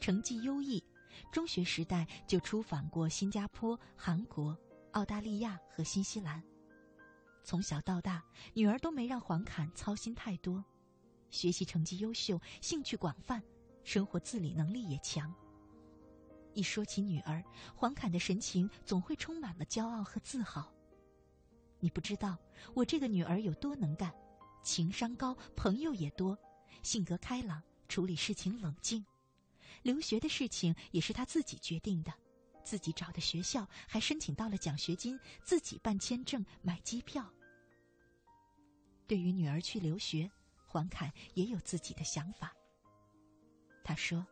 [0.00, 0.82] 成绩优异。
[1.30, 4.56] 中学时代就出访过新加坡、韩国、
[4.92, 6.42] 澳大利亚和新西兰。
[7.42, 10.64] 从小到大，女儿都没让黄侃操心太多，
[11.28, 13.42] 学习成绩优秀，兴趣广泛，
[13.84, 15.30] 生活自理能力也强。
[16.54, 17.44] 一说起女儿，
[17.76, 20.73] 黄侃的神情总会充满了骄傲和自豪。
[21.84, 22.38] 你不知道
[22.72, 24.10] 我这个女儿有多能干，
[24.62, 26.34] 情商高，朋友也多，
[26.82, 29.04] 性格开朗，处理事情冷静。
[29.82, 32.10] 留学的事情也是她自己决定的，
[32.64, 37.30] 自己找的学校，还申请到了奖学金，自己办签证、买机票。
[39.06, 40.30] 对于女儿去留学，
[40.66, 42.50] 黄侃也有自己的想法。
[43.84, 44.26] 他说：“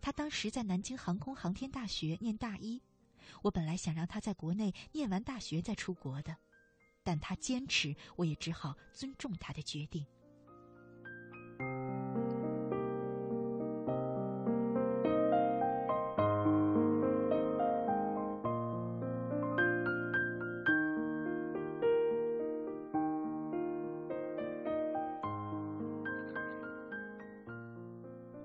[0.00, 2.80] 他当时在南京航空航天大学念大一，
[3.42, 6.36] 我本来想让他在国内念完大学再出国的，
[7.06, 10.04] 但他坚持，我也只好尊重他的决定。”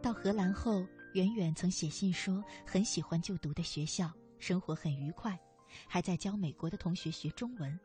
[0.03, 5.39] 到荷兰后，远远曾写信说很喜欢就读的学校，生活很愉快，
[5.87, 7.79] 还在教美国的同学学中文。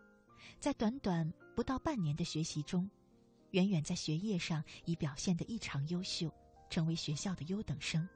[0.60, 2.88] 在短短不到半年的学习中，
[3.50, 6.32] 远远在学业上已表现得异常优秀，
[6.70, 8.08] 成为学校的优等生。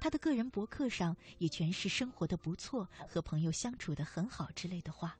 [0.00, 5.16] 他的个人博客上也全是生活的不错和朋友相处的很好之类的话。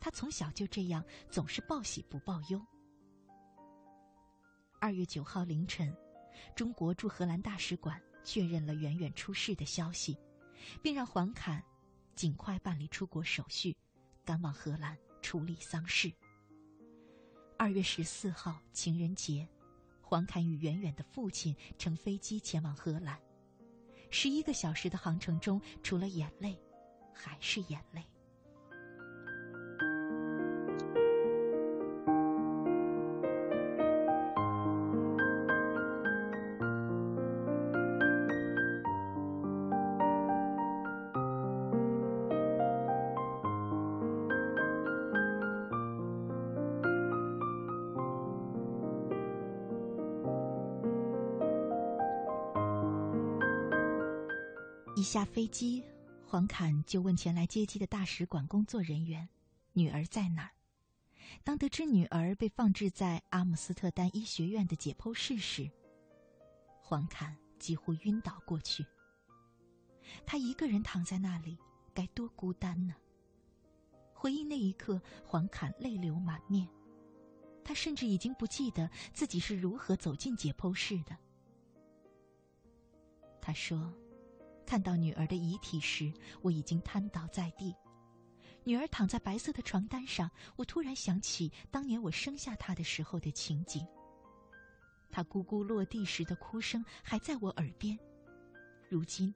[0.00, 2.60] 他从小就这样，总是报喜不报忧。
[4.80, 5.94] 二月九号凌晨。
[6.56, 10.18] 中国驻荷兰大使馆确认了远远出事的消息，
[10.82, 11.62] 并让黄侃
[12.16, 13.74] 尽快办理出国手续，
[14.24, 16.12] 赶往荷兰处理丧事。
[17.56, 19.48] 二月十四号情人节，
[20.02, 23.18] 黄凯与远远的父亲乘飞机前往荷兰。
[24.10, 26.60] 十一个小时的航程中，除了眼泪，
[27.14, 28.04] 还是眼泪。
[55.24, 55.82] 飞机，
[56.26, 59.28] 黄侃就问前来接机的大使馆工作人员
[59.72, 60.50] ：“女儿在哪儿？”
[61.42, 65.70] 当得知女儿被放置在阿姆斯特丹医学院的解剖室时，
[66.80, 68.84] 黄侃几乎晕倒过去。
[70.26, 71.58] 他一个人躺在那里，
[71.94, 72.94] 该多孤单呢？
[74.12, 76.68] 回忆那一刻，黄侃泪流满面。
[77.64, 81.16] 他甚至已经不记得自己是如何走进解剖室的。
[83.40, 83.92] 他说。
[84.66, 86.12] 看到女儿的遗体时，
[86.42, 87.74] 我已经瘫倒在地。
[88.64, 93.86] 女儿躺在白色的床单上，我突然想起当年我生下她的时候的情景。
[95.10, 97.98] 她咕咕落地时的哭声还在我耳边，
[98.88, 99.34] 如今，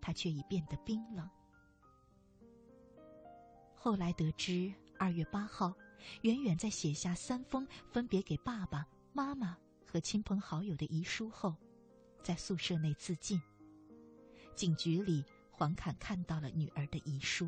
[0.00, 1.28] 她却已变得冰冷。
[3.74, 5.74] 后来得知，二月八号，
[6.20, 9.56] 远远在写下三封分别给爸爸妈妈
[9.86, 11.56] 和亲朋好友的遗书后，
[12.22, 13.40] 在宿舍内自尽。
[14.56, 17.46] 警局里，黄侃看到了女儿的遗书。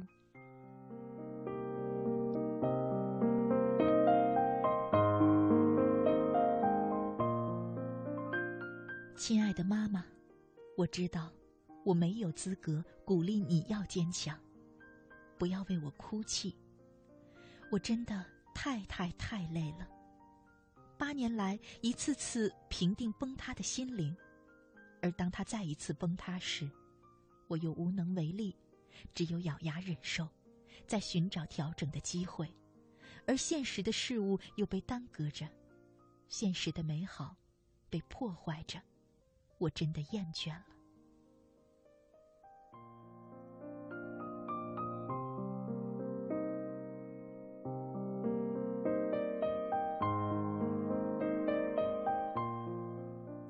[9.16, 10.04] 亲爱的妈妈，
[10.76, 11.32] 我知道
[11.82, 14.38] 我没有资格鼓励你要坚强，
[15.38, 16.54] 不要为我哭泣。
[17.70, 18.22] 我真的
[18.54, 19.88] 太太太累了，
[20.98, 24.14] 八年来一次次平定崩塌的心灵，
[25.00, 26.68] 而当他再一次崩塌时。
[27.48, 28.54] 我又无能为力，
[29.14, 30.28] 只有咬牙忍受，
[30.86, 32.48] 在寻找调整的机会，
[33.26, 35.48] 而现实的事物又被耽搁着，
[36.28, 37.36] 现实的美好
[37.88, 38.80] 被破坏着，
[39.58, 40.66] 我真的厌倦了。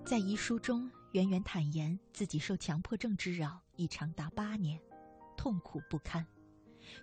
[0.04, 0.90] 在遗书中。
[1.12, 4.78] 圆圆坦言自己受强迫症之扰已长达八年，
[5.36, 6.26] 痛苦不堪。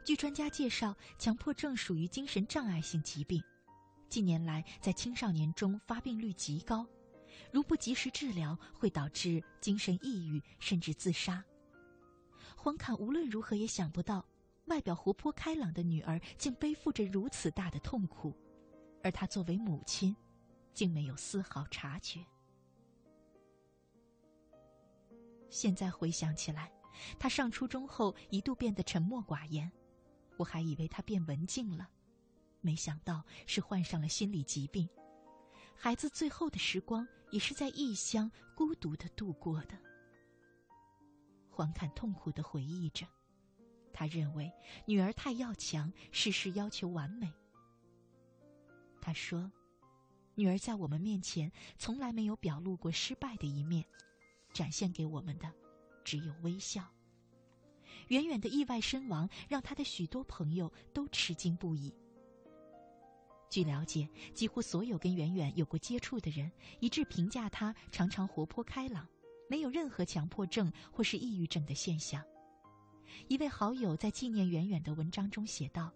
[0.04, 3.42] 据专家介绍，强迫症属于精神障碍性疾病，
[4.10, 6.86] 近年来在青少年中发病率极高，
[7.52, 11.44] 如不及时治疗，会导致精神抑郁甚至自杀。
[12.56, 14.26] 黄侃无论如何也想不到，
[14.66, 18.36] 外表活泼开朗的女儿竟背负着如此大的痛苦，
[19.04, 20.16] 而他作为母亲，
[20.74, 22.26] 竟没有丝毫察觉。
[25.56, 26.70] 现在回想起来，
[27.18, 29.72] 他上初中后一度变得沉默寡言，
[30.36, 31.90] 我还以为他变文静了，
[32.60, 34.86] 没想到是患上了心理疾病。
[35.74, 39.78] 孩子最后的时光也是在异乡孤独的度过的。
[41.50, 43.08] 黄侃痛苦的回忆着，
[43.94, 44.52] 他认为
[44.86, 47.34] 女儿太要强，事事要求完美。
[49.00, 49.50] 他说
[50.36, 53.86] ：“女儿在我们面前从来没有表露过失败的一面，
[54.56, 55.52] 展现给我们的
[56.06, 56.82] 只有微笑。
[58.08, 61.94] 远远的意外身亡让他的许多朋友都吃惊不已。
[63.50, 66.50] 据了解，几乎所有跟远远有过接触的人
[66.80, 69.08] 一致评价他常常活泼开朗，
[69.50, 72.24] 没有任何强迫症或是抑郁症的现象。
[73.28, 75.92] 一位好友在纪念远远的文章中写道：“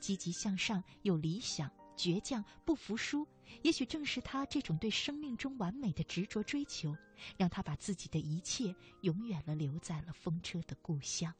[0.00, 3.26] 积极向上，有理想，倔强，不服输。
[3.62, 6.96] 也许正是他这种对生命中完美的执着追求，
[7.36, 11.32] 让他把自己的一切永远了留在了风车的故乡。”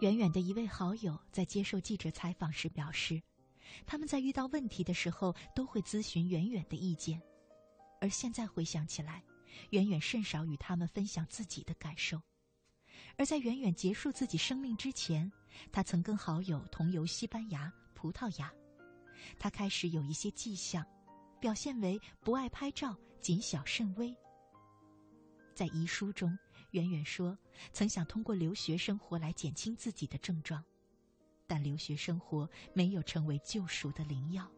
[0.00, 3.22] 远远的一位好友在接受记者采访时表示，
[3.86, 7.20] 他们在遇到问题的时候都会咨询远远的意见，
[8.00, 9.22] 而现在回想起来，
[9.70, 12.20] 远远甚少与他们分享自己的感受。
[13.16, 15.30] 而在远远结束自己生命之前，
[15.70, 18.52] 他曾跟好友同游西班牙、葡萄牙，
[19.38, 20.86] 他开始有一些迹象，
[21.40, 24.14] 表现为不爱拍照、谨小慎微。
[25.54, 26.36] 在遗书中。
[26.72, 27.36] 远远说
[27.70, 30.64] ：“曾想通过留学生活来减轻自己的症状，
[31.52, 34.50] 但留学生活没有成为救赎的灵药。”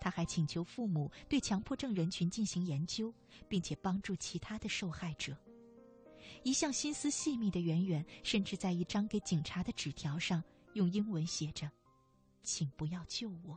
[0.00, 3.14] 他还请求父母对强迫症人群进行研究，
[3.48, 5.36] 并且帮助其他的受害者。
[6.42, 10.42] 一向心思细密的圆圆，甚至在一张给警察的纸条上
[10.72, 11.70] 用英文写着
[12.42, 13.56] ：“请不要救我。”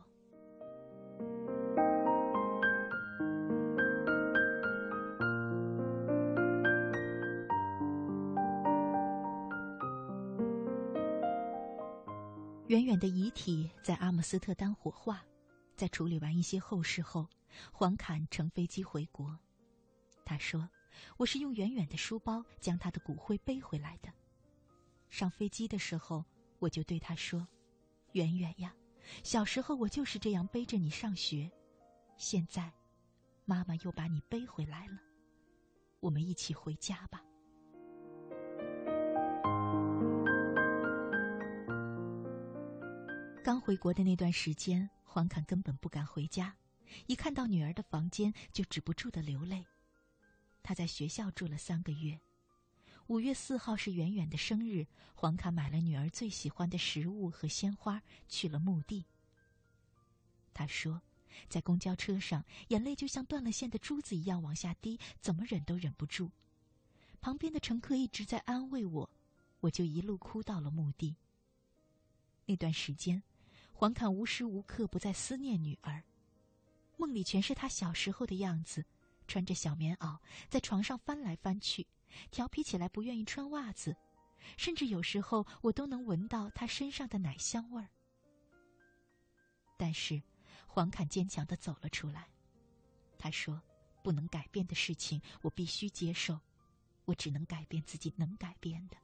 [12.76, 15.24] 远远的遗体在阿姆斯特丹火化，
[15.78, 17.26] 在处理完一些后事后，
[17.72, 19.34] 黄侃乘飞机回国。
[20.26, 20.68] 他说
[21.16, 24.12] ：“我是用远远的书包将他的骨灰背回来的。
[25.08, 26.22] 上飞机的时候，
[26.58, 27.48] 我就对他说
[28.12, 28.76] ：‘远远呀，
[29.22, 31.50] 小时候我就是这样背着你上学，
[32.18, 32.70] 现在，
[33.46, 34.98] 妈妈又把你背回来了，
[36.00, 37.22] 我们一起回家吧。’”
[43.46, 46.56] 刚回国的那段时间，黄侃根本不敢回家，
[47.06, 49.64] 一看到女儿的房间就止不住的流泪。
[50.64, 52.18] 他在学校住了三个月。
[53.06, 54.84] 五月四号是远远的生日，
[55.14, 59.06] 黄侃买了女儿最喜欢的食物和鲜花，去了墓地。
[60.52, 61.00] 他说，
[61.48, 66.32] 在公交车上，眼泪就像断了线的珠子一样往下滴，怎么忍都忍不住。
[67.20, 69.08] 旁边的乘客一直在安慰我，
[69.60, 71.14] 我就一路哭到了墓地。
[72.46, 73.22] 那段时间。
[73.78, 76.02] 黄侃无时无刻不在思念女儿，
[76.96, 78.82] 梦里全是她小时候的样子，
[79.28, 80.18] 穿着小棉袄
[80.48, 81.86] 在床上翻来翻去，
[82.30, 83.94] 调皮起来不愿意穿袜子，
[84.56, 87.90] 甚至有时候我都能闻到她身上的奶香味儿。
[89.76, 90.22] 但是，
[90.66, 92.26] 黄侃坚强的走了出来，
[93.18, 93.60] 他说
[94.02, 96.40] ：“不能改变的事情，我必须接受，
[97.04, 98.96] 我只能改变自己能改变的。”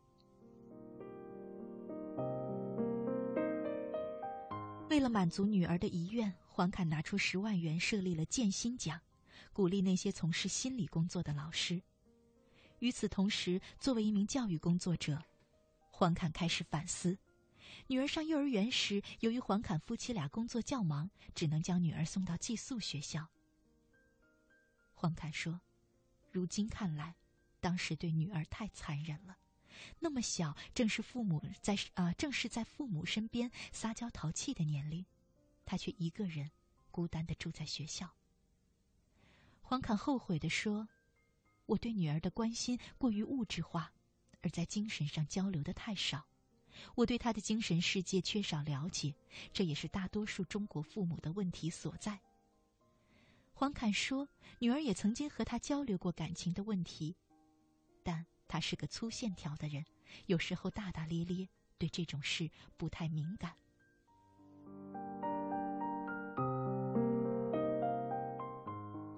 [4.92, 9.00] 为了满足女儿的遗愿，黄侃拿出十万元设立了建心奖，
[9.50, 11.80] 鼓励那些从事心理工作的老师。
[12.80, 15.24] 与此同时，作为一名教育工作者，
[15.90, 17.16] 黄侃开始反思：
[17.86, 23.26] 女儿上幼儿园时，由于黄侃夫妻俩工作较忙，只能将女儿送到寄宿学校。
[24.92, 25.58] 黄侃说
[26.30, 27.16] ：“如今看来，
[27.62, 29.38] 当时对女儿太残忍了。”
[29.98, 35.04] 那么小，正是父母在啊，正是在父母身边撒娇淘气的年龄，
[35.64, 36.50] 他却一个人
[36.90, 38.10] 孤单的住在学校。
[39.60, 40.88] 黄侃后悔的说
[41.66, 43.92] ：“我对女儿的关心过于物质化，
[44.42, 46.26] 而在精神上交流的太少。
[46.94, 49.14] 我对她的精神世界缺少了解，
[49.52, 52.20] 这也是大多数中国父母的问题所在。”
[53.54, 57.14] 黄侃说：“女儿也曾经和他交流过感情的问题，
[58.02, 59.82] 但……”他是个粗线条的人，
[60.26, 61.48] 有时候大大咧咧，
[61.78, 63.56] 对这种事不太敏感。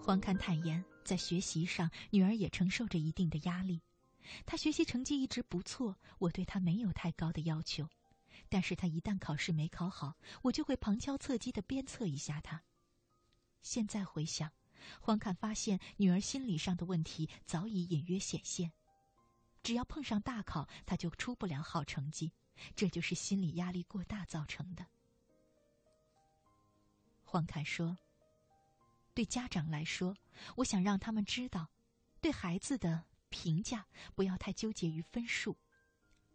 [0.01, 3.83] 黄侃坦言，在学习上，女儿也承受着一定的压力。
[4.47, 7.89] 她学习成绩一直不错，我对她没有太高的要求，
[8.49, 12.63] 但是她一旦考试没考好，我就会旁敲侧击的鞭策一下她。
[13.63, 14.53] 现在回想，
[15.01, 18.71] 黄侃发现女儿心理上的问题早已隐约显现。
[19.65, 22.31] 只要碰上大考，他就出不了好成绩，
[22.77, 24.87] 这就是心理压力过大造成的。
[27.25, 27.97] 黄凯说
[29.15, 30.15] ：“对家长来说，
[30.57, 31.67] 我想让他们知道，
[32.21, 35.57] 对孩子的评价不要太纠结于分数。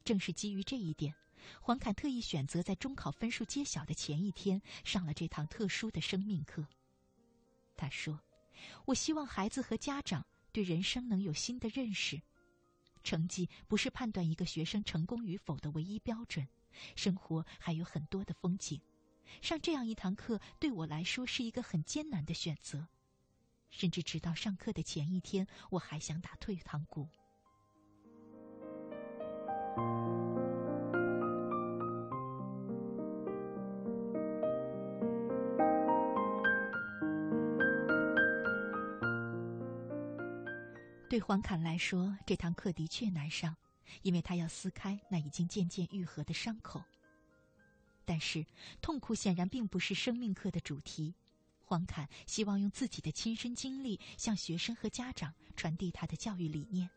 [0.03, 1.13] 正是基于这一点，
[1.61, 6.65] 黄侃特意选择在中考分数揭晓的前一天上了这堂特殊的生命课。
[7.77, 8.19] 他说
[8.85, 12.19] ：“我希望孩子和家长对人生能有新的认识。
[13.03, 16.47] 成绩不是判断一个学生成功与否的唯一标准，
[16.95, 18.79] 生活还有很多的风景。”
[19.41, 22.87] 上这样一堂课对我来说是一个很艰难的选择，
[23.69, 27.07] 甚至直到上课的前一天，我还想打退堂鼓。
[41.09, 43.55] 对黄侃来说，这堂课的确难上，
[44.03, 46.83] 因为他要撕开那已经渐渐愈合的伤口。
[48.05, 48.45] 但是，
[48.79, 51.15] 痛苦显然并不是生命课的主题。
[51.63, 56.87] 黄侃希望用自己的亲身经历向学生和家长传递他的教育理念。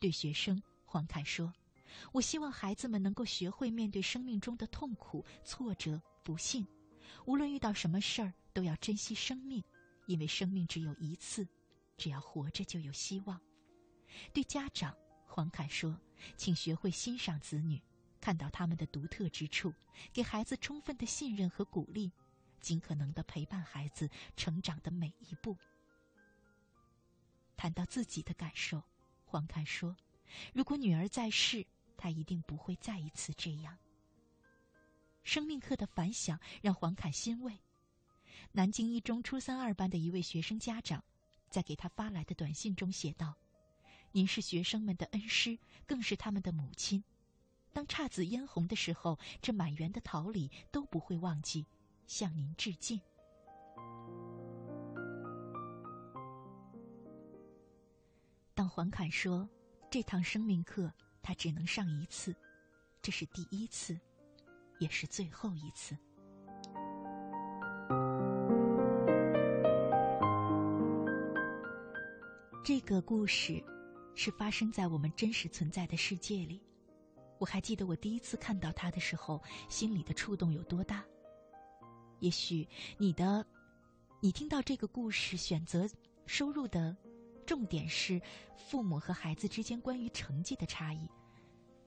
[0.00, 1.52] 对学生，黄侃说
[2.10, 6.66] ：“我希望孩子们能够学会面对生命中的痛苦、挫折、不幸。
[7.24, 9.62] 无论遇到什么事儿，都要珍惜生命，
[10.06, 11.46] 因为生命只有一次，
[11.96, 13.40] 只要活着就有希望。”
[14.32, 15.98] 对家长，黄侃说
[16.36, 17.80] ：“请学会欣赏子女。”
[18.20, 19.74] 看到他们的独特之处，
[20.12, 22.12] 给孩子充分的信任和鼓励，
[22.60, 25.56] 尽可能的陪伴孩子成长的每一步。
[27.56, 28.80] 谈到自己的感受，
[29.24, 29.96] 黄侃说
[30.54, 31.66] ：“如果女儿在世，
[31.96, 33.76] 他一定不会再一次这样。”
[35.24, 37.58] 生命课的反响让黄侃欣慰。
[38.52, 41.02] 南京一中初三二班的一位学生家长，
[41.52, 43.36] 在给他发来的短信中写道
[44.10, 47.04] ：“您是学生们的恩师，更是他们的母亲。”
[47.74, 51.66] 当姹紫嫣红的时候，这满园的桃李都不会忘记
[52.06, 52.98] 向您致敬。
[58.54, 59.46] 当黄侃说
[59.90, 60.90] 这堂生命课
[61.22, 62.34] 他只能上一次，
[63.02, 63.98] 这是第一次，
[64.78, 65.96] 也是最后一次。
[72.64, 73.60] 这个故事
[74.14, 76.62] 是发生在我们真实存在的世界里。
[77.40, 81.04] 我还记得我第一次看到他的时候，心里的触动有多大。
[82.20, 83.44] 也许你的，
[84.20, 85.88] 你听到这个故事选择
[86.24, 86.96] 收入的
[87.44, 88.22] 重点是
[88.56, 91.10] 父母和孩子之间关于成绩的差异，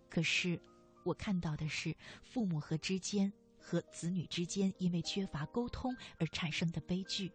[0.09, 0.59] 可是
[1.05, 7.32] 我看到的是父母和之间和子女之间因为缺乏沟通而产生的悲剧。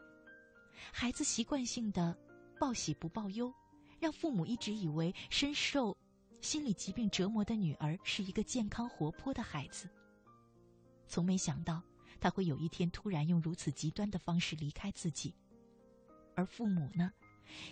[0.92, 2.14] 孩子习惯性的
[2.60, 3.50] 报喜不报忧，
[3.98, 5.96] 让父母一直以为深受。
[6.42, 9.88] 心理疾病折磨的女儿是一个健康活泼的孩子，
[11.06, 11.82] 从没想到
[12.20, 15.34] 他会有一天突然用如此极端的方式离开自己。
[16.34, 17.10] 而父母呢，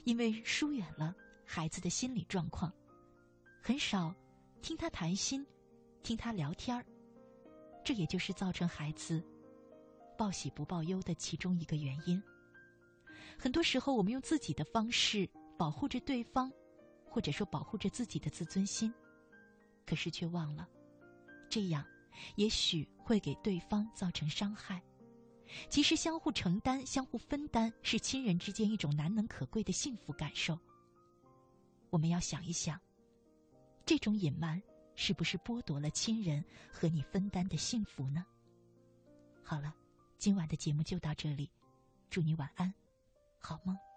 [0.04, 1.14] 因为疏远了
[1.44, 2.72] 孩子的心理状况，
[3.62, 4.14] 很少
[4.62, 5.46] 听他谈心，
[6.02, 6.84] 听他聊天儿，
[7.84, 9.22] 这也就是造成孩子
[10.16, 12.22] 报喜不报忧的其中一个原因。
[13.38, 16.52] 很多时候，我们用自己的方式保护着对方。
[17.10, 18.92] 或者说保护着自己的自尊心，
[19.86, 20.68] 可是却忘了，
[21.48, 21.82] 这样
[22.36, 24.80] 也许会给对方造成伤害。
[25.70, 30.56] 其实，相互承担、相互分担是亲人之间一种难能可贵的幸福感受。
[31.88, 32.78] 我们要想一想，
[33.86, 34.62] 这种隐瞒
[34.94, 38.24] 是不是剥夺了亲人和你分担的幸福呢？
[39.42, 39.74] 好了，
[40.18, 41.50] 今晚的节目就到这里，
[42.10, 42.72] 祝你晚安，
[43.40, 43.87] 好梦。